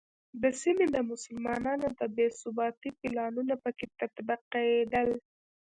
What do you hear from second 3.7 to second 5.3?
کې تطبیقېدل.